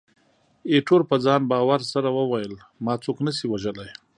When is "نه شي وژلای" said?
3.25-3.91